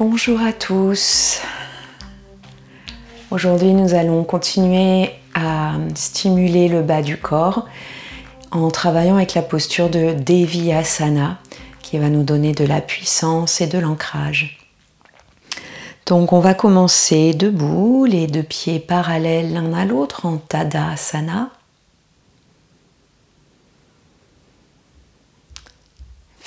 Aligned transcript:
Bonjour 0.00 0.40
à 0.40 0.54
tous. 0.54 1.42
Aujourd'hui, 3.30 3.74
nous 3.74 3.92
allons 3.92 4.24
continuer 4.24 5.10
à 5.34 5.74
stimuler 5.94 6.68
le 6.68 6.80
bas 6.80 7.02
du 7.02 7.18
corps 7.18 7.68
en 8.50 8.70
travaillant 8.70 9.16
avec 9.16 9.34
la 9.34 9.42
posture 9.42 9.90
de 9.90 10.14
Devi 10.14 10.72
Asana 10.72 11.36
qui 11.82 11.98
va 11.98 12.08
nous 12.08 12.22
donner 12.22 12.54
de 12.54 12.64
la 12.64 12.80
puissance 12.80 13.60
et 13.60 13.66
de 13.66 13.78
l'ancrage. 13.78 14.58
Donc 16.06 16.32
on 16.32 16.40
va 16.40 16.54
commencer 16.54 17.34
debout, 17.34 18.06
les 18.06 18.26
deux 18.26 18.42
pieds 18.42 18.80
parallèles 18.80 19.52
l'un 19.52 19.74
à 19.74 19.84
l'autre 19.84 20.24
en 20.24 20.38
Tadasana. 20.38 21.50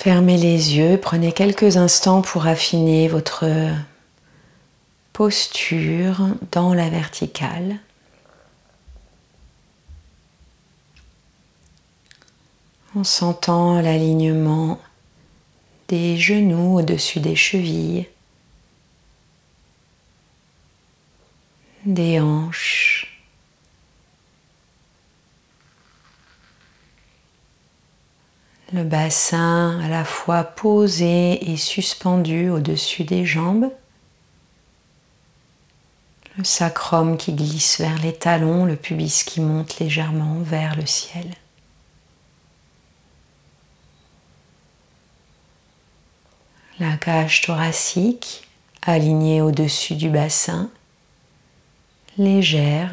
Fermez 0.04 0.36
les 0.36 0.76
yeux, 0.76 0.98
prenez 1.00 1.32
quelques 1.32 1.78
instants 1.78 2.20
pour 2.20 2.46
affiner 2.46 3.08
votre 3.08 3.46
posture 5.14 6.28
dans 6.52 6.74
la 6.74 6.90
verticale. 6.90 7.78
En 12.94 13.02
sentant 13.02 13.80
l'alignement 13.80 14.78
des 15.88 16.18
genoux 16.18 16.80
au-dessus 16.80 17.20
des 17.20 17.34
chevilles, 17.34 18.06
des 21.86 22.20
hanches, 22.20 22.93
le 28.74 28.82
bassin 28.82 29.78
à 29.84 29.88
la 29.88 30.04
fois 30.04 30.42
posé 30.42 31.52
et 31.52 31.56
suspendu 31.56 32.50
au-dessus 32.50 33.04
des 33.04 33.24
jambes, 33.24 33.70
le 36.36 36.42
sacrum 36.42 37.16
qui 37.16 37.32
glisse 37.34 37.78
vers 37.78 37.96
les 38.00 38.12
talons, 38.12 38.64
le 38.64 38.74
pubis 38.74 39.22
qui 39.24 39.40
monte 39.40 39.78
légèrement 39.78 40.40
vers 40.40 40.74
le 40.74 40.86
ciel. 40.86 41.30
La 46.80 46.96
cage 46.96 47.42
thoracique 47.42 48.48
alignée 48.82 49.40
au-dessus 49.40 49.94
du 49.94 50.10
bassin, 50.10 50.68
légère 52.18 52.90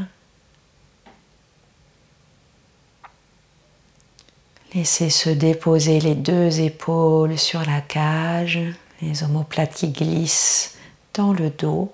Laissez 4.73 5.09
se 5.09 5.30
déposer 5.30 6.00
les 6.00 6.16
deux 6.16 6.61
épaules 6.61 7.38
sur 7.38 7.66
la 7.66 7.81
cage, 7.81 8.59
les 9.02 9.23
omoplates 9.23 9.73
qui 9.73 9.89
glissent 9.89 10.77
dans 11.14 11.33
le 11.33 11.50
dos. 11.50 11.94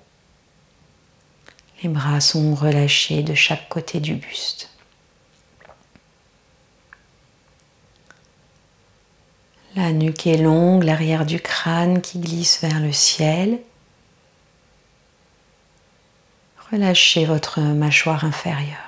Les 1.82 1.90
bras 1.90 2.22
sont 2.22 2.54
relâchés 2.54 3.24
de 3.24 3.34
chaque 3.34 3.68
côté 3.68 4.00
du 4.00 4.14
buste. 4.14 4.70
La 9.76 9.92
nuque 9.92 10.28
est 10.28 10.38
longue, 10.38 10.84
l'arrière 10.84 11.26
du 11.26 11.40
crâne 11.40 12.02
qui 12.02 12.20
glisse 12.20 12.62
vers 12.62 12.80
le 12.80 12.92
ciel. 12.92 13.60
Relâchez 16.72 17.26
votre 17.26 17.60
mâchoire 17.60 18.24
inférieure. 18.24 18.87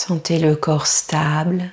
Sentez 0.00 0.38
le 0.38 0.54
corps 0.54 0.86
stable, 0.86 1.72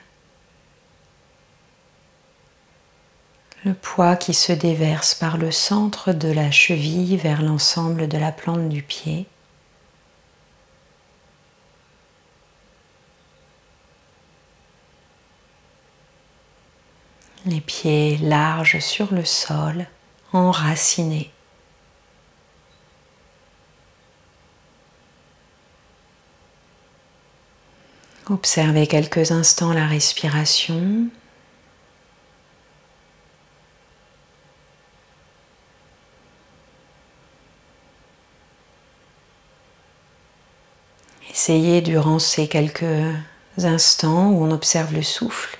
le 3.63 3.75
poids 3.75 4.15
qui 4.15 4.33
se 4.33 4.51
déverse 4.51 5.13
par 5.13 5.37
le 5.37 5.51
centre 5.51 6.11
de 6.11 6.31
la 6.31 6.49
cheville 6.49 7.17
vers 7.17 7.43
l'ensemble 7.43 8.07
de 8.07 8.17
la 8.17 8.31
plante 8.31 8.67
du 8.67 8.81
pied. 8.81 9.27
Les 17.45 17.61
pieds 17.61 18.17
larges 18.17 18.79
sur 18.79 19.13
le 19.13 19.23
sol, 19.23 19.85
enracinés. 20.33 21.34
Observez 28.27 28.87
quelques 28.87 29.31
instants 29.31 29.71
la 29.71 29.85
respiration. 29.85 31.09
Essayez 41.29 41.81
durant 41.81 42.17
ces 42.17 42.47
quelques 42.47 42.83
instants 43.59 44.31
où 44.31 44.43
on 44.43 44.49
observe 44.49 44.91
le 44.95 45.03
souffle 45.03 45.59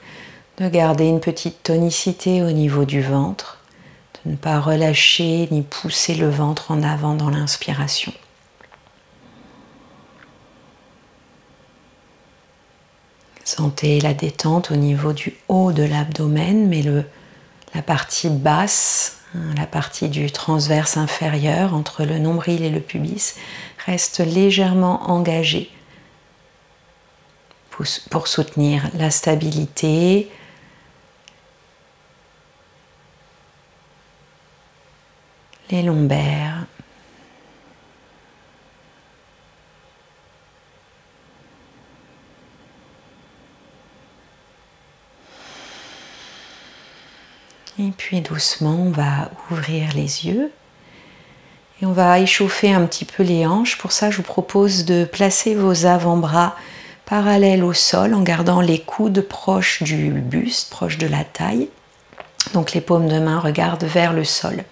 de 0.57 0.67
garder 0.67 1.05
une 1.05 1.19
petite 1.19 1.61
tonicité 1.61 2.41
au 2.41 2.51
niveau 2.51 2.85
du 2.85 3.03
ventre, 3.03 3.59
de 4.23 4.31
ne 4.31 4.35
pas 4.37 4.59
relâcher 4.59 5.47
ni 5.51 5.61
pousser 5.61 6.15
le 6.15 6.29
ventre 6.29 6.71
en 6.71 6.81
avant 6.81 7.13
dans 7.13 7.29
l'inspiration. 7.29 8.13
Sentez 13.45 14.01
la 14.01 14.15
détente 14.15 14.71
au 14.71 14.75
niveau 14.75 15.13
du 15.13 15.35
haut 15.49 15.71
de 15.71 15.83
l'abdomen, 15.83 16.67
mais 16.67 16.81
la 17.75 17.81
partie 17.83 18.31
basse, 18.31 19.19
hein, 19.35 19.53
la 19.55 19.67
partie 19.67 20.09
du 20.09 20.31
transverse 20.31 20.97
inférieur 20.97 21.75
entre 21.75 22.05
le 22.05 22.17
nombril 22.17 22.63
et 22.63 22.71
le 22.71 22.79
pubis, 22.79 23.35
reste 23.85 24.19
légèrement 24.19 25.11
engagée 25.11 25.69
pour 28.09 28.27
soutenir 28.27 28.89
la 28.95 29.11
stabilité, 29.11 30.31
les 35.69 35.83
lombaires, 35.83 36.65
Et 47.77 47.84
puis 47.97 48.21
doucement, 48.21 48.77
on 48.79 48.91
va 48.91 49.31
ouvrir 49.51 49.89
les 49.93 50.25
yeux 50.25 50.51
et 51.81 51.85
on 51.85 51.91
va 51.91 52.19
échauffer 52.19 52.73
un 52.73 52.85
petit 52.85 53.05
peu 53.05 53.23
les 53.23 53.45
hanches. 53.45 53.77
Pour 53.77 53.91
ça, 53.91 54.09
je 54.09 54.17
vous 54.17 54.23
propose 54.23 54.85
de 54.85 55.05
placer 55.05 55.55
vos 55.55 55.85
avant-bras 55.85 56.55
parallèles 57.05 57.63
au 57.63 57.73
sol 57.73 58.13
en 58.13 58.21
gardant 58.21 58.61
les 58.61 58.79
coudes 58.79 59.21
proches 59.21 59.83
du 59.83 60.09
buste, 60.11 60.69
proches 60.69 60.97
de 60.97 61.07
la 61.07 61.23
taille. 61.23 61.69
Donc 62.53 62.73
les 62.73 62.81
paumes 62.81 63.07
de 63.07 63.19
main 63.19 63.39
regardent 63.39 63.83
vers 63.83 64.13
le 64.13 64.23
sol. 64.23 64.63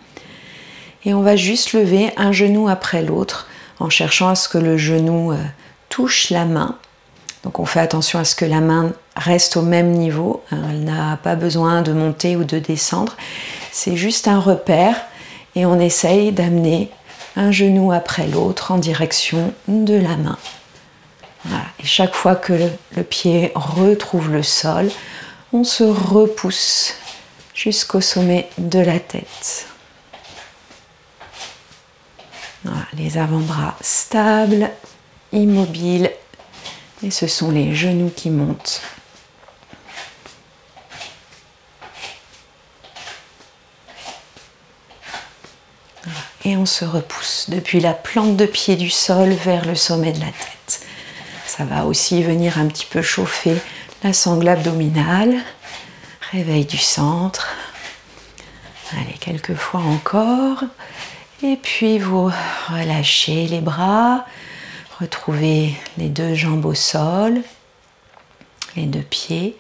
Et 1.06 1.14
on 1.14 1.22
va 1.22 1.36
juste 1.36 1.74
lever 1.74 2.12
un 2.18 2.32
genou 2.32 2.70
après 2.70 3.02
l'autre 3.02 3.48
en 3.80 3.90
cherchant 3.90 4.30
à 4.30 4.36
ce 4.36 4.48
que 4.48 4.58
le 4.58 4.78
genou 4.78 5.34
euh, 5.34 5.38
touche 5.90 6.30
la 6.30 6.46
main 6.46 6.78
donc 7.44 7.60
on 7.60 7.66
fait 7.66 7.80
attention 7.80 8.20
à 8.20 8.26
ce 8.26 8.36
que 8.36 8.46
la 8.46 8.62
main 8.62 8.94
reste 9.16 9.58
au 9.58 9.62
même 9.62 9.92
niveau. 9.92 10.44
Elle 10.52 10.84
n'a 10.84 11.18
pas 11.18 11.36
besoin 11.36 11.82
de 11.82 11.94
monter 11.94 12.36
ou 12.36 12.44
de 12.44 12.60
descendre. 12.60 13.16
C'est 13.72 13.96
juste 13.96 14.28
un 14.28 14.40
repère 14.40 14.96
et 15.56 15.66
on 15.66 15.80
essaye 15.80 16.32
d'amener 16.32 16.90
un 17.36 17.52
genou 17.52 17.92
après 17.92 18.28
l'autre 18.28 18.72
en 18.72 18.78
direction 18.78 19.54
de 19.68 19.96
la 19.96 20.18
main. 20.18 20.38
Chaque 21.84 22.16
fois 22.16 22.36
que 22.36 22.54
le, 22.96 23.04
pied 23.04 23.52
retrouve 23.56 24.32
le 24.32 24.44
sol, 24.44 24.90
on 25.52 25.64
se 25.64 25.84
repousse 25.84 26.94
jusqu'au 27.54 28.00
sommet 28.02 28.50
de 28.58 28.80
la 28.80 29.00
tête. 29.00 29.68
les 32.94 33.18
avant-bras 33.18 33.76
stables, 33.82 34.70
immobiles 35.34 36.12
et 37.04 37.12
ce 37.12 37.28
sont 37.28 37.52
les 37.52 37.76
genoux 37.76 38.12
qui 38.16 38.30
montent. 38.30 38.82
Et 46.46 46.58
on 46.58 46.66
se 46.66 46.86
repousse 46.86 47.50
depuis 47.50 47.80
la 47.80 47.94
plante 47.94 48.36
de 48.36 48.46
pied 48.46 48.76
du 48.76 48.90
sol 48.90 49.30
vers 49.30 49.66
le 49.66 49.76
sommet 49.76 50.12
de 50.12 50.20
la 50.20 50.28
tête. 50.28 50.86
Ça 51.46 51.66
va 51.66 51.86
aussi 51.86 52.24
venir 52.24 52.58
un 52.58 52.68
petit 52.68 52.86
peu 52.86 53.02
chauffer 53.02 53.56
la 54.04 54.14
sangle 54.14 54.48
abdominale. 54.48 55.36
Réveil 56.32 56.66
du 56.66 56.78
centre. 56.78 57.48
Allez, 58.92 59.18
quelques 59.20 59.56
fois 59.56 59.82
encore. 59.82 60.64
Et 61.42 61.58
puis 61.58 62.00
vous 62.00 62.32
relâchez 62.70 63.48
les 63.48 63.62
bras, 63.62 64.26
Retrouvez 65.00 65.74
les 65.98 66.08
deux 66.08 66.36
jambes 66.36 66.66
au 66.66 66.76
sol, 66.76 67.42
les 68.76 68.86
deux 68.86 69.02
pieds. 69.02 69.58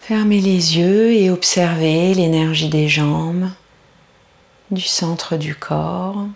Fermez 0.00 0.40
les 0.40 0.78
yeux 0.78 1.12
et 1.12 1.30
observez 1.30 2.14
l'énergie 2.14 2.68
des 2.68 2.88
jambes, 2.88 3.48
du 4.72 4.82
centre 4.82 5.36
du 5.36 5.54
corps. 5.54 6.26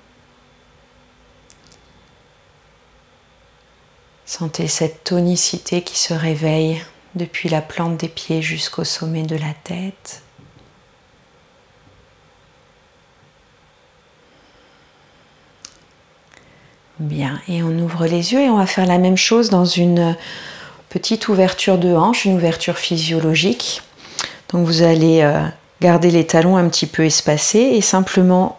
Sentez 4.26 4.68
cette 4.68 5.04
tonicité 5.04 5.82
qui 5.82 5.98
se 5.98 6.12
réveille 6.12 6.84
depuis 7.14 7.48
la 7.48 7.62
plante 7.62 7.96
des 7.96 8.08
pieds 8.08 8.42
jusqu'au 8.42 8.84
sommet 8.84 9.22
de 9.22 9.36
la 9.36 9.54
tête. 9.64 10.22
Bien, 16.98 17.40
et 17.48 17.62
on 17.62 17.78
ouvre 17.78 18.06
les 18.06 18.32
yeux 18.32 18.40
et 18.40 18.48
on 18.50 18.56
va 18.56 18.66
faire 18.66 18.86
la 18.86 18.98
même 18.98 19.16
chose 19.16 19.48
dans 19.48 19.64
une 19.64 20.16
petite 20.88 21.28
ouverture 21.28 21.78
de 21.78 21.94
hanche, 21.94 22.24
une 22.24 22.36
ouverture 22.36 22.78
physiologique. 22.78 23.82
Donc 24.50 24.66
vous 24.66 24.82
allez 24.82 25.20
euh, 25.20 25.46
garder 25.80 26.10
les 26.10 26.26
talons 26.26 26.56
un 26.56 26.68
petit 26.68 26.86
peu 26.86 27.04
espacés 27.04 27.72
et 27.74 27.80
simplement 27.80 28.58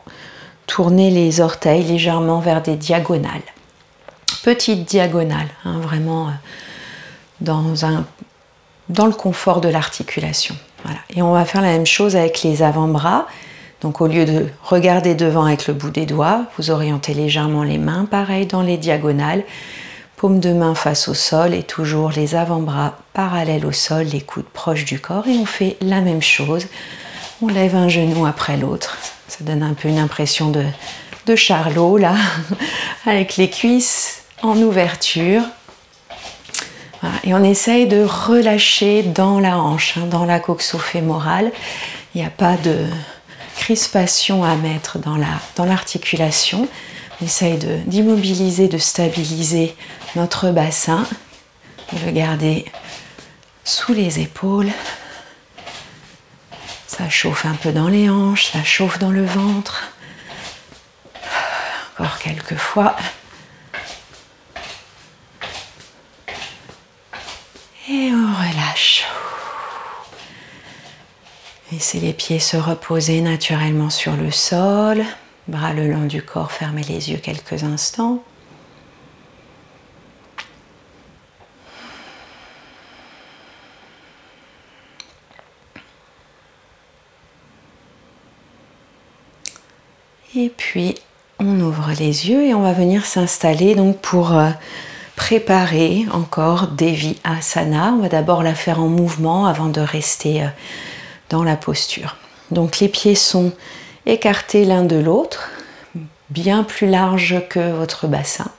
tourner 0.68 1.10
les 1.10 1.40
orteils 1.42 1.84
légèrement 1.84 2.40
vers 2.40 2.62
des 2.62 2.76
diagonales. 2.76 3.42
Petite 4.44 4.86
diagonale, 4.86 5.48
hein, 5.66 5.80
vraiment 5.80 6.28
euh, 6.28 6.32
dans, 7.42 7.86
un, 7.86 8.06
dans 8.90 9.06
le 9.06 9.14
confort 9.14 9.62
de 9.62 9.70
l'articulation. 9.70 10.56
Et 11.16 11.22
on 11.22 11.34
va 11.34 11.46
faire 11.46 11.62
la 11.62 11.70
même 11.70 11.86
chose 11.86 12.16
avec 12.16 12.44
les 12.44 12.64
avant-bras. 12.64 13.28
Donc 13.82 14.02
au 14.02 14.08
lieu 14.08 14.26
de 14.26 14.48
regarder 14.64 15.16
devant 15.16 15.46
avec 15.46 15.68
le 15.68 15.74
bout 15.74 15.90
des 15.90 16.06
doigts, 16.06 16.46
vous 16.58 16.72
orientez 16.72 17.14
légèrement 17.14 17.64
les 17.64 17.78
mains, 17.78 18.06
pareil 18.06 18.46
dans 18.46 18.62
les 18.62 18.78
diagonales, 18.78 19.44
paume 20.16 20.40
de 20.40 20.52
main 20.52 20.74
face 20.74 21.08
au 21.08 21.14
sol 21.14 21.54
et 21.54 21.64
toujours 21.64 22.12
les 22.12 22.36
avant-bras 22.36 22.98
parallèles 23.14 23.66
au 23.66 23.72
sol, 23.72 24.06
les 24.06 24.22
coudes 24.22 24.46
proches 24.46 24.86
du 24.86 25.00
corps 25.00 25.28
et 25.28 25.38
on 25.38 25.46
fait 25.46 25.78
la 25.82 26.02
même 26.02 26.22
chose. 26.24 26.68
On 27.42 27.48
lève 27.48 27.76
un 27.76 27.90
genou 27.90 28.26
après 28.26 28.58
l'autre. 28.58 28.98
Ça 29.28 29.44
donne 29.44 29.64
un 29.64 29.74
peu 29.74 29.90
une 29.90 30.00
impression 30.00 30.50
de, 30.50 30.66
de 31.26 31.36
charlot 31.36 31.98
là, 31.98 32.16
avec 33.06 33.38
les 33.38 33.50
cuisses 33.50 34.24
en 34.42 34.58
ouverture. 34.58 35.44
Et 37.24 37.34
on 37.34 37.44
essaye 37.44 37.88
de 37.88 38.04
relâcher 38.04 39.04
dans 39.04 39.40
la 39.40 39.60
hanche, 39.60 39.98
hein, 39.98 40.08
dans 40.10 40.26
la 40.26 40.40
coxo-fémorale. 40.40 41.52
Il 42.16 42.22
n'y 42.22 42.28
a 42.28 42.32
pas 42.32 42.58
de, 42.58 42.88
crispation 43.58 44.44
à 44.44 44.56
mettre 44.56 45.00
dans 45.00 45.18
l'articulation. 45.66 46.60
La, 46.60 46.66
dans 46.66 46.72
On 47.20 47.26
essaye 47.26 47.58
d'immobiliser, 47.86 48.68
de, 48.68 48.78
stabiliser 48.78 49.76
notre 50.16 50.52
bassin, 50.52 51.06
de 51.92 52.06
le 52.06 52.12
garder 52.12 52.66
sous 53.66 53.94
les 53.94 54.20
épaules. 54.20 54.70
Ça 56.88 57.10
chauffe 57.10 57.46
un 57.46 57.54
peu 57.54 57.72
dans 57.72 57.90
les 57.90 58.10
hanches, 58.10 58.46
ça 58.52 58.64
chauffe 58.64 58.98
dans 58.98 59.12
le 59.12 59.26
ventre. 59.26 59.92
Encore 62.00 62.18
quelques 62.20 62.56
fois. 62.56 62.96
Et 67.90 68.12
on 68.12 68.34
relâche. 68.34 69.06
Laissez 71.72 72.00
les 72.00 72.14
pieds 72.14 72.40
se 72.40 72.56
reposer 72.56 73.20
naturellement 73.22 73.90
sur 73.90 74.16
le 74.16 74.32
sol, 74.32 75.04
bras 75.48 75.74
le 75.74 75.88
long 75.88 76.06
du 76.06 76.22
corps, 76.22 76.52
fermez 76.52 76.84
les 76.84 77.12
yeux 77.12 77.18
quelques 77.18 77.64
instants. 77.64 78.24
Et 90.36 90.50
puis 90.50 90.96
on 91.40 91.60
ouvre 91.60 91.92
les 91.98 92.30
yeux 92.30 92.46
et 92.46 92.54
on 92.54 92.62
va 92.62 92.74
venir 92.74 93.06
s'installer 93.06 93.76
donc 93.76 93.98
pour 93.98 94.36
euh, 94.36 94.50
préparer 95.16 96.06
encore 96.12 96.68
Devi 96.68 97.16
Asana. 97.24 97.94
On 97.94 98.02
va 98.02 98.10
d'abord 98.10 98.44
la 98.44 98.56
faire 98.56 98.80
en 98.80 98.88
mouvement 98.88 99.46
avant 99.46 99.68
de 99.68 99.82
rester 99.82 100.44
euh, 100.44 100.48
dans 101.30 101.44
la 101.44 101.56
posture. 101.56 102.18
Donc 102.52 102.80
les 102.80 102.90
pieds 102.90 103.16
sont 103.16 103.54
écartés 104.06 104.66
l'un 104.66 104.84
de 104.84 104.96
l'autre, 104.96 105.50
bien 106.30 106.64
plus 106.64 106.88
larges 106.88 107.42
que 107.50 107.72
votre 107.72 108.08
bassin. 108.08 108.50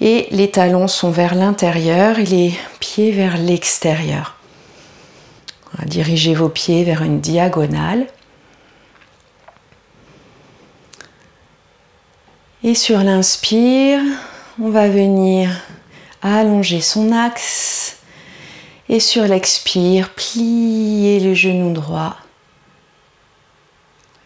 Et 0.00 0.28
les 0.30 0.50
talons 0.50 0.88
sont 0.88 1.10
vers 1.10 1.34
l'intérieur 1.34 2.18
et 2.18 2.24
les 2.24 2.54
pieds 2.80 3.12
vers 3.12 3.38
l'extérieur. 3.38 4.36
Dirigez 5.84 6.34
vos 6.34 6.48
pieds 6.48 6.84
vers 6.84 7.02
une 7.02 7.20
diagonale. 7.20 8.06
Et 12.66 12.74
sur 12.74 12.98
l'inspire, 12.98 14.00
on 14.60 14.70
va 14.70 14.88
venir 14.88 15.48
allonger 16.20 16.80
son 16.80 17.12
axe 17.12 17.98
et 18.88 18.98
sur 18.98 19.22
l'expire, 19.22 20.10
pliez 20.10 21.20
le 21.20 21.32
genou 21.32 21.72
droit. 21.72 22.16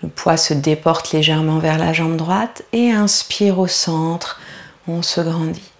Le 0.03 0.09
poids 0.09 0.39
se 0.39 0.55
déporte 0.55 1.13
légèrement 1.13 1.59
vers 1.59 1.77
la 1.77 1.93
jambe 1.93 2.17
droite 2.17 2.63
et 2.73 2.91
inspire 2.91 3.59
au 3.59 3.67
centre, 3.67 4.41
on 4.89 5.03
se 5.03 5.21
grandit. 5.21 5.71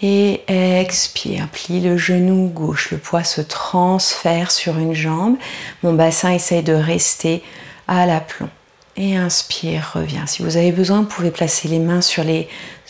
Et 0.00 0.40
expire, 0.48 1.48
plie 1.50 1.80
le 1.80 1.98
genou 1.98 2.48
gauche, 2.48 2.92
le 2.92 2.98
poids 2.98 3.24
se 3.24 3.42
transfère 3.42 4.50
sur 4.52 4.78
une 4.78 4.94
jambe. 4.94 5.36
Mon 5.82 5.92
bassin 5.92 6.32
essaye 6.32 6.62
de 6.62 6.72
rester 6.72 7.42
à 7.86 8.06
l'aplomb. 8.06 8.48
Et 8.96 9.16
inspire, 9.16 9.92
revient. 9.94 10.22
Si 10.26 10.42
vous 10.42 10.56
avez 10.56 10.70
besoin, 10.70 11.00
vous 11.00 11.08
pouvez 11.08 11.32
placer 11.32 11.66
les 11.66 11.80
mains 11.80 12.00
sur 12.00 12.22
les 12.22 12.48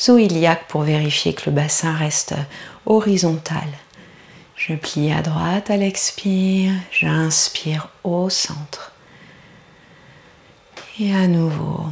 os 0.09 0.21
pour 0.69 0.83
vérifier 0.83 1.33
que 1.33 1.49
le 1.49 1.53
bassin 1.53 1.95
reste 1.95 2.35
horizontal. 2.85 3.67
Je 4.57 4.75
plie 4.75 5.13
à 5.13 5.23
droite 5.23 5.71
à 5.71 5.77
l'expire, 5.77 6.73
j'inspire 6.91 7.89
au 8.05 8.29
centre. 8.29 8.93
Et 11.01 11.15
à 11.15 11.27
nouveau, 11.27 11.87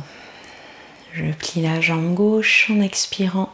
je 1.13 1.25
plie 1.33 1.63
la 1.63 1.81
jambe 1.81 2.15
gauche 2.15 2.71
en 2.71 2.81
expirant, 2.81 3.53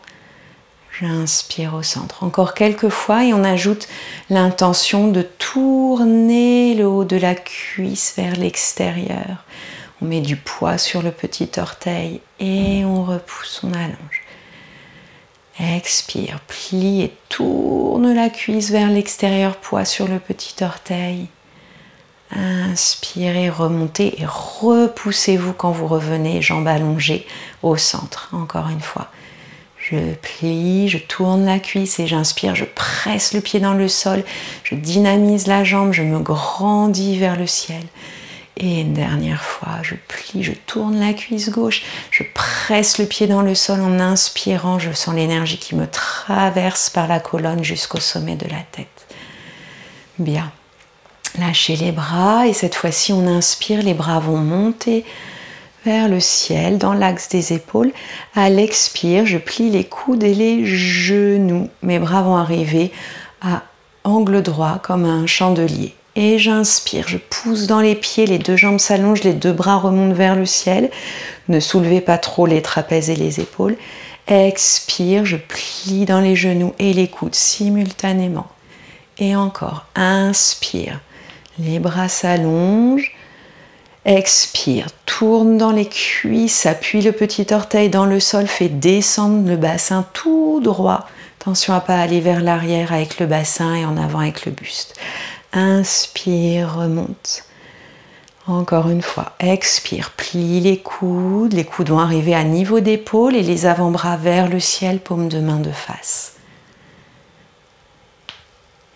j'inspire 1.01 1.75
au 1.75 1.83
centre. 1.83 2.23
Encore 2.23 2.55
quelques 2.55 2.91
fois 2.91 3.25
et 3.25 3.33
on 3.33 3.45
ajoute 3.45 3.89
l'intention 4.29 5.09
de 5.09 5.23
tourner 5.23 6.75
le 6.75 6.87
haut 6.87 7.05
de 7.05 7.17
la 7.17 7.35
cuisse 7.35 8.15
vers 8.17 8.37
l'extérieur. 8.37 9.45
On 10.01 10.07
met 10.07 10.21
du 10.21 10.37
poids 10.37 10.79
sur 10.79 11.03
le 11.03 11.11
petit 11.11 11.51
orteil 11.59 12.21
et 12.39 12.85
on 12.85 13.05
repousse, 13.05 13.61
on 13.65 13.73
allonge. 13.73 14.23
Expire, 15.61 16.39
plie 16.47 17.03
et 17.03 17.15
tourne 17.29 18.15
la 18.15 18.31
cuisse 18.31 18.71
vers 18.71 18.91
l'extérieur, 18.91 19.57
poids 19.57 19.85
sur 19.85 20.07
le 20.07 20.21
petit 20.21 20.55
orteil. 20.63 21.27
Inspirez, 22.31 23.51
remontez 23.51 24.21
et 24.21 24.27
repoussez-vous 24.27 25.55
quand 25.55 25.73
vous 25.73 25.89
revenez, 25.89 26.43
jambes 26.43 26.69
allongées 26.69 27.27
au 27.63 27.77
centre. 27.77 28.29
Encore 28.33 28.69
une 28.69 28.81
fois. 28.81 29.09
Je 29.79 30.13
plie, 30.15 30.89
je 30.89 30.99
tourne 30.99 31.45
la 31.45 31.59
cuisse 31.59 31.99
et 31.99 32.07
j'inspire, 32.07 32.55
je 32.55 32.67
presse 32.67 33.33
le 33.33 33.41
pied 33.41 33.59
dans 33.59 33.75
le 33.75 33.89
sol, 33.89 34.23
je 34.63 34.75
dynamise 34.75 35.47
la 35.47 35.65
jambe, 35.65 35.93
je 35.93 36.03
me 36.03 36.19
grandis 36.19 37.17
vers 37.17 37.37
le 37.37 37.47
ciel. 37.47 37.83
Et 38.61 38.81
une 38.81 38.93
dernière 38.93 39.43
fois, 39.43 39.79
je 39.83 39.95
plie, 40.09 40.43
je 40.43 40.53
tourne 40.53 40.99
la 40.99 41.13
cuisse 41.13 41.49
gauche, 41.49 41.85
je 42.11 42.25
presse 42.35 42.99
le 42.99 43.07
pied 43.07 43.29
dans 43.29 43.43
le 43.43 43.55
sol 43.55 43.81
en 43.81 44.01
inspirant, 44.01 44.81
je 44.81 44.91
sens 44.91 45.15
l'énergie 45.15 45.59
qui 45.59 45.77
me 45.77 45.87
traverse 45.87 46.91
par 46.91 47.07
la 47.07 47.21
colonne 47.21 47.63
jusqu'au 47.63 48.01
sommet 48.01 48.35
de 48.35 48.49
la 48.49 48.63
tête. 48.73 49.07
Bien. 50.19 50.51
Lâchez 51.39 51.77
les 51.77 51.93
bras 51.93 52.49
et 52.49 52.53
cette 52.53 52.75
fois-ci 52.75 53.13
on 53.13 53.29
inspire, 53.29 53.81
les 53.83 53.95
bras 53.95 54.19
vont 54.19 54.39
monter 54.39 55.05
vers 55.85 56.09
le 56.09 56.19
ciel 56.19 56.79
dans 56.79 56.95
l'axe 56.95 57.29
des 57.29 57.53
épaules. 57.53 57.93
À 58.35 58.51
l'expire, 58.51 59.25
je 59.25 59.39
plie 59.39 59.71
les 59.71 59.85
coudes 59.85 60.25
et 60.25 60.35
les 60.35 60.67
genoux. 60.67 61.69
Mes 61.83 62.01
bras 62.01 62.23
vont 62.23 62.37
arriver 62.37 62.91
à 63.41 63.63
angle 64.03 64.43
droit 64.43 64.81
comme 64.83 65.05
un 65.05 65.27
chandelier 65.29 65.95
et 66.21 66.37
j'inspire, 66.37 67.07
je 67.07 67.17
pousse 67.17 67.69
dans 67.69 67.79
les 67.79 67.95
pieds, 67.95 68.27
les 68.27 68.41
deux 68.41 68.57
jambes 68.57 68.81
s'allongent, 68.81 69.23
les 69.23 69.35
deux 69.35 69.53
bras 69.53 69.77
remontent 69.77 70.17
vers 70.17 70.35
le 70.35 70.47
ciel. 70.47 70.91
Ne 71.47 71.61
soulevez 71.61 72.01
pas 72.01 72.19
trop 72.19 72.45
les 72.45 72.61
trapèzes 72.61 73.09
et 73.09 73.15
les 73.15 73.39
épaules. 73.39 73.77
Expire, 74.27 75.25
je 75.25 75.37
plie 75.37 76.07
dans 76.07 76.21
les 76.21 76.35
genoux 76.35 76.75
et 76.81 76.93
les 76.93 77.07
coudes 77.07 77.37
simultanément. 77.37 78.49
Et 79.19 79.37
encore, 79.37 79.87
inspire, 79.95 80.99
les 81.61 81.79
bras 81.79 82.09
s'allongent. 82.09 83.13
Expire, 84.05 84.87
tourne 85.07 85.57
dans 85.57 85.71
les 85.71 85.87
cuisses, 85.87 86.67
appuie 86.67 87.01
le 87.01 87.13
petit 87.13 87.47
orteil 87.53 87.91
dans 87.91 88.07
le 88.07 88.19
sol, 88.19 88.49
fait 88.49 88.69
descendre 88.69 89.49
le 89.49 89.57
bassin 89.57 90.05
tout 90.15 90.61
droit. 90.65 91.07
Attention 91.41 91.75
à 91.75 91.81
pas 91.81 92.01
aller 92.01 92.21
vers 92.21 92.41
l'arrière 92.41 92.93
avec 92.93 93.21
le 93.21 93.27
bassin 93.27 93.77
et 93.77 93.85
en 93.85 93.97
avant 93.97 94.19
avec 94.19 94.47
le 94.47 94.51
buste. 94.51 94.99
Inspire, 95.53 96.75
remonte. 96.77 97.45
Encore 98.47 98.89
une 98.89 99.03
fois, 99.03 99.33
expire, 99.41 100.11
plie 100.13 100.61
les 100.61 100.79
coudes. 100.79 101.53
Les 101.53 101.65
coudes 101.65 101.91
vont 101.91 101.99
arriver 101.99 102.35
à 102.35 102.45
niveau 102.45 102.81
d'épaule 102.81 103.37
et 103.37 103.43
les 103.43 103.67
avant-bras 103.67 104.17
vers 104.17 104.49
le 104.49 104.61
ciel, 104.61 105.01
paume 105.01 105.29
de 105.29 105.41
main 105.41 105.61
de 105.61 105.71
face. 105.71 106.35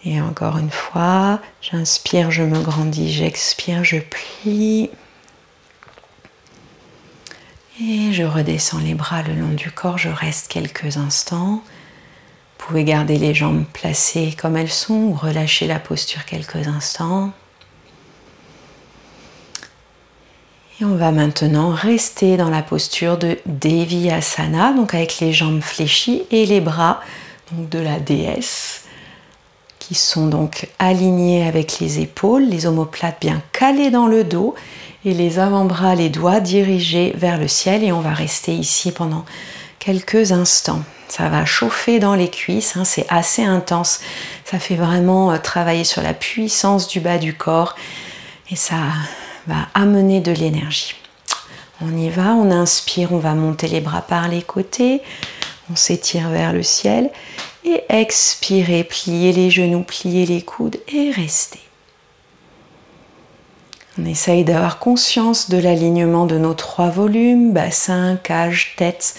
Et 0.05 0.21
encore 0.21 0.59
une 0.59 0.71
fois, 0.71 1.41
j'inspire, 1.61 2.31
je 2.31 2.43
me 2.43 2.61
grandis, 2.61 3.13
j'expire, 3.13 3.85
je 3.85 3.99
plie. 3.99 4.91
Et 7.81 8.13
je 8.13 8.25
redescends 8.25 8.81
les 8.81 8.95
bras 8.95 9.23
le 9.23 9.35
long 9.35 9.53
du 9.55 9.71
corps, 9.71 9.99
je 9.99 10.09
reste 10.09 10.49
quelques 10.49 10.97
instants. 10.97 11.63
Vous 12.63 12.69
pouvez 12.69 12.85
garder 12.85 13.19
les 13.19 13.35
jambes 13.35 13.65
placées 13.73 14.37
comme 14.41 14.57
elles 14.57 14.71
sont 14.71 14.95
ou 14.95 15.15
relâcher 15.15 15.67
la 15.67 15.81
posture 15.81 16.25
quelques 16.25 16.69
instants. 16.69 17.33
Et 20.81 20.85
on 20.85 20.95
va 20.95 21.11
maintenant 21.11 21.71
rester 21.71 22.37
dans 22.37 22.51
la 22.51 22.63
posture 22.63 23.19
de 23.19 23.37
Devi 23.47 24.11
Asana, 24.11 24.73
donc 24.75 24.95
avec 24.95 25.19
les 25.19 25.33
jambes 25.33 25.61
fléchies 25.61 26.23
et 26.31 26.47
les 26.47 26.61
bras 26.61 27.01
de 27.51 27.81
la 27.81 27.99
déesse 27.99 28.85
qui 29.81 29.97
sont 29.97 30.29
donc 30.29 30.69
alignés 30.79 31.45
avec 31.45 31.81
les 31.81 31.99
épaules, 31.99 32.45
les 32.45 32.67
omoplates 32.67 33.21
bien 33.21 33.43
calées 33.53 33.91
dans 33.91 34.07
le 34.07 34.23
dos 34.23 34.55
et 35.05 35.15
les 35.15 35.41
avant-bras, 35.41 35.97
les 35.97 36.11
doigts 36.11 36.39
dirigés 36.39 37.13
vers 37.17 37.39
le 37.39 37.49
ciel 37.49 37.83
et 37.83 37.91
on 37.91 38.01
va 38.01 38.15
rester 38.15 38.55
ici 38.55 38.93
pendant 38.93 39.25
quelques 39.81 40.31
instants. 40.31 40.85
Ça 41.13 41.29
va 41.29 41.45
chauffer 41.45 41.99
dans 41.99 42.15
les 42.15 42.31
cuisses, 42.31 42.75
hein, 42.75 42.87
c'est 42.87 43.05
assez 43.11 43.45
intense. 43.45 44.01
Ça 44.47 44.59
fait 44.59 44.77
vraiment 44.77 45.31
euh, 45.31 45.37
travailler 45.37 45.85
sur 45.85 46.01
la 46.01 46.15
puissance 46.15 46.89
du 46.89 47.01
bas 47.01 47.19
du 47.19 47.35
corps 47.35 47.77
et 48.51 48.57
ça 48.57 48.77
va 49.47 49.69
amener 49.75 50.21
de 50.21 50.33
l'énergie. 50.33 50.95
On 51.83 51.95
y 51.99 52.09
va, 52.09 52.33
on 52.33 52.51
inspire, 52.51 53.13
on 53.13 53.19
va 53.19 53.35
monter 53.35 53.69
les 53.69 53.83
bras 53.83 54.01
par 54.01 54.27
les 54.27 54.41
côtés, 54.41 55.03
on 55.71 55.77
s'étire 55.77 56.31
vers 56.31 56.55
le 56.55 56.63
ciel 56.63 57.11
et 57.63 57.85
expirez, 57.91 58.83
pliez 58.83 59.35
les 59.35 59.51
genoux, 59.51 59.83
pliez 59.83 60.25
les 60.25 60.41
coudes 60.41 60.81
et 60.89 61.11
restez. 61.11 61.61
On 63.99 64.07
essaye 64.07 64.45
d'avoir 64.45 64.79
conscience 64.79 65.51
de 65.51 65.59
l'alignement 65.59 66.25
de 66.25 66.39
nos 66.39 66.55
trois 66.55 66.89
volumes, 66.89 67.53
bassin, 67.53 68.17
cage, 68.17 68.77
tête 68.79 69.17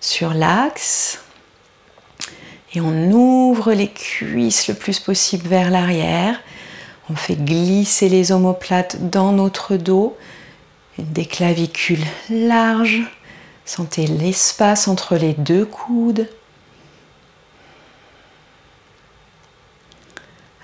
sur 0.00 0.32
l'axe. 0.32 1.18
On 2.80 3.12
ouvre 3.12 3.72
les 3.72 3.88
cuisses 3.88 4.66
le 4.68 4.74
plus 4.74 4.98
possible 4.98 5.46
vers 5.48 5.70
l'arrière. 5.70 6.40
On 7.08 7.14
fait 7.14 7.36
glisser 7.36 8.08
les 8.08 8.32
omoplates 8.32 9.10
dans 9.10 9.32
notre 9.32 9.76
dos. 9.76 10.16
Des 10.98 11.26
clavicules 11.26 12.04
larges. 12.30 13.02
Sentez 13.64 14.06
l'espace 14.06 14.88
entre 14.88 15.16
les 15.16 15.34
deux 15.34 15.64
coudes. 15.64 16.28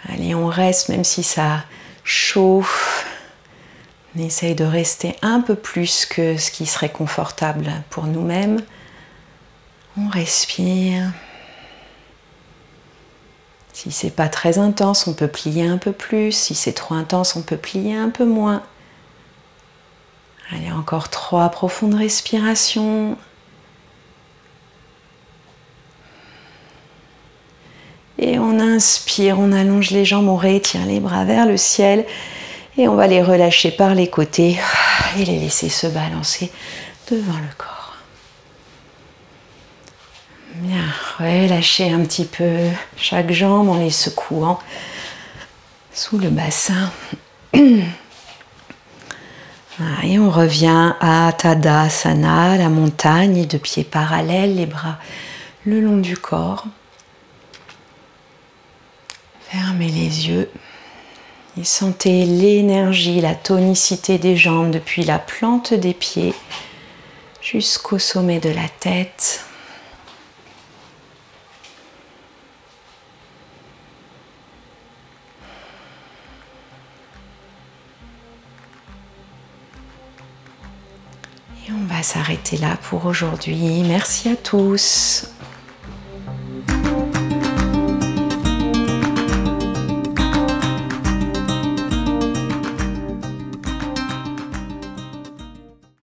Allez, 0.08 0.34
on 0.34 0.46
reste 0.46 0.88
même 0.88 1.04
si 1.04 1.22
ça 1.22 1.64
chauffe. 2.02 3.06
On 4.16 4.20
essaye 4.20 4.56
de 4.56 4.64
rester 4.64 5.14
un 5.22 5.40
peu 5.40 5.54
plus 5.54 6.06
que 6.06 6.36
ce 6.36 6.50
qui 6.50 6.66
serait 6.66 6.90
confortable 6.90 7.70
pour 7.90 8.06
nous-mêmes. 8.06 8.60
On 9.96 10.08
respire. 10.08 11.12
Si 13.82 13.90
c'est 13.92 14.10
pas 14.10 14.28
très 14.28 14.58
intense, 14.58 15.06
on 15.06 15.14
peut 15.14 15.26
plier 15.26 15.66
un 15.66 15.78
peu 15.78 15.92
plus. 15.92 16.32
Si 16.32 16.54
c'est 16.54 16.74
trop 16.74 16.94
intense, 16.94 17.34
on 17.34 17.40
peut 17.40 17.56
plier 17.56 17.96
un 17.96 18.10
peu 18.10 18.26
moins. 18.26 18.62
Allez, 20.52 20.70
encore 20.70 21.08
trois 21.08 21.48
profondes 21.48 21.94
respirations. 21.94 23.16
Et 28.18 28.38
on 28.38 28.60
inspire, 28.60 29.38
on 29.38 29.50
allonge 29.50 29.92
les 29.92 30.04
jambes, 30.04 30.28
on 30.28 30.36
réétire 30.36 30.84
les 30.84 31.00
bras 31.00 31.24
vers 31.24 31.46
le 31.46 31.56
ciel. 31.56 32.04
Et 32.76 32.86
on 32.86 32.96
va 32.96 33.06
les 33.06 33.22
relâcher 33.22 33.70
par 33.70 33.94
les 33.94 34.10
côtés 34.10 34.60
et 35.18 35.24
les 35.24 35.38
laisser 35.38 35.70
se 35.70 35.86
balancer 35.86 36.52
devant 37.10 37.38
le 37.38 37.54
corps. 37.56 37.79
Bien, 40.60 40.84
relâchez 41.18 41.90
un 41.90 42.00
petit 42.00 42.26
peu 42.26 42.68
chaque 42.94 43.32
jambe 43.32 43.70
en 43.70 43.78
les 43.78 43.88
secouant 43.88 44.58
sous 45.90 46.18
le 46.18 46.28
bassin. 46.28 46.92
Et 47.54 47.82
on 50.18 50.28
revient 50.28 50.92
à 51.00 51.32
Tadasana, 51.32 52.58
la 52.58 52.68
montagne, 52.68 53.46
de 53.46 53.56
pieds 53.56 53.84
parallèles, 53.84 54.56
les 54.56 54.66
bras 54.66 54.98
le 55.64 55.80
long 55.80 55.96
du 55.96 56.18
corps. 56.18 56.66
Fermez 59.48 59.88
les 59.88 60.28
yeux. 60.28 60.50
Et 61.58 61.64
sentez 61.64 62.26
l'énergie, 62.26 63.22
la 63.22 63.34
tonicité 63.34 64.18
des 64.18 64.36
jambes 64.36 64.70
depuis 64.70 65.04
la 65.04 65.18
plante 65.18 65.72
des 65.72 65.94
pieds 65.94 66.34
jusqu'au 67.40 67.98
sommet 67.98 68.40
de 68.40 68.50
la 68.50 68.68
tête. 68.80 69.46
On 81.72 81.86
va 81.86 82.02
s'arrêter 82.02 82.56
là 82.56 82.76
pour 82.88 83.06
aujourd'hui. 83.06 83.82
Merci 83.86 84.28
à 84.28 84.36
tous. 84.36 85.29